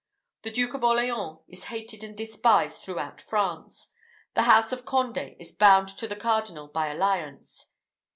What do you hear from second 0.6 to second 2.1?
of Orleans is hated